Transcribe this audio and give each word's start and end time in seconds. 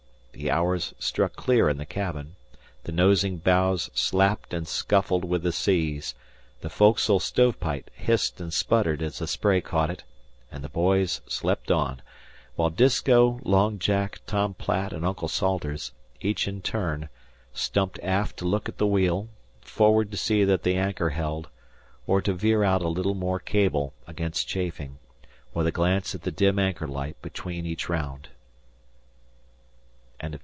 The 0.33 0.49
hour 0.49 0.79
struck 0.79 1.35
clear 1.35 1.69
in 1.69 1.77
the 1.77 1.85
cabin; 1.85 2.35
the 2.85 2.91
nosing 2.91 3.37
bows 3.37 3.91
slapped 3.93 4.55
and 4.55 4.67
scuffed 4.67 5.11
with 5.11 5.43
the 5.43 5.51
seas; 5.51 6.15
the 6.61 6.69
foc'sle 6.69 7.19
stove 7.19 7.59
pipe 7.59 7.91
hissed 7.93 8.41
and 8.41 8.51
sputtered 8.51 9.03
as 9.03 9.19
the 9.19 9.27
spray 9.27 9.61
caught 9.61 9.91
it; 9.91 10.03
and 10.51 10.63
the 10.63 10.69
boys 10.69 11.21
slept 11.27 11.69
on, 11.69 12.01
while 12.55 12.71
Disko, 12.71 13.39
Long 13.43 13.77
Jack, 13.77 14.21
Tom 14.25 14.55
Platt, 14.55 14.93
and 14.93 15.05
Uncle 15.05 15.27
Salters, 15.27 15.91
each 16.21 16.47
in 16.47 16.61
turn, 16.63 17.09
stumped 17.53 17.99
aft 18.01 18.37
to 18.37 18.45
look 18.45 18.67
at 18.67 18.79
the 18.79 18.87
wheel, 18.87 19.27
forward 19.61 20.09
to 20.09 20.17
see 20.17 20.43
that 20.45 20.63
the 20.63 20.75
anchor 20.75 21.11
held, 21.11 21.49
or 22.07 22.19
to 22.19 22.33
veer 22.33 22.63
out 22.63 22.81
a 22.81 22.87
little 22.87 23.15
more 23.15 23.39
cable 23.39 23.93
against 24.07 24.47
chafing, 24.47 24.97
with 25.53 25.67
a 25.67 25.71
glance 25.71 26.15
at 26.15 26.23
the 26.23 26.31
dim 26.31 26.57
anchor 26.57 26.87
light 26.87 27.21
between 27.21 27.67
each 27.67 27.87
round. 27.89 28.29